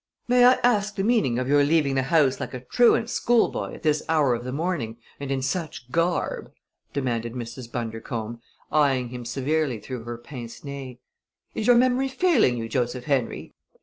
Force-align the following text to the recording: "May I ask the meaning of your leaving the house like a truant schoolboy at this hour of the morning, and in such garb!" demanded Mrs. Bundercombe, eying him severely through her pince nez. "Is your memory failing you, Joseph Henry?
"May 0.27 0.43
I 0.45 0.53
ask 0.63 0.95
the 0.95 1.03
meaning 1.03 1.37
of 1.37 1.47
your 1.47 1.63
leaving 1.63 1.93
the 1.93 2.01
house 2.01 2.39
like 2.39 2.55
a 2.55 2.59
truant 2.59 3.07
schoolboy 3.07 3.75
at 3.75 3.83
this 3.83 4.01
hour 4.09 4.33
of 4.33 4.43
the 4.43 4.51
morning, 4.51 4.97
and 5.19 5.29
in 5.29 5.43
such 5.43 5.91
garb!" 5.91 6.51
demanded 6.91 7.33
Mrs. 7.33 7.71
Bundercombe, 7.71 8.39
eying 8.73 9.09
him 9.09 9.25
severely 9.25 9.79
through 9.79 10.01
her 10.05 10.17
pince 10.17 10.63
nez. 10.63 10.95
"Is 11.53 11.67
your 11.67 11.75
memory 11.75 12.07
failing 12.07 12.57
you, 12.57 12.67
Joseph 12.67 13.03
Henry? 13.03 13.53